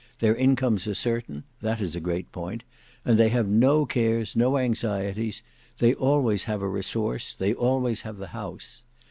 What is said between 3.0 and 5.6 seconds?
and they have no cares, no anxieties;